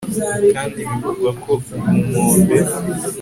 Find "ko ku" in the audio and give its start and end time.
1.43-1.73